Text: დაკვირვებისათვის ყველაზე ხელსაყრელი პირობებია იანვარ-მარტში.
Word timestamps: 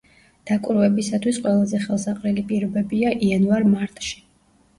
დაკვირვებისათვის 0.51 1.39
ყველაზე 1.43 1.81
ხელსაყრელი 1.83 2.45
პირობებია 2.53 3.13
იანვარ-მარტში. 3.29 4.19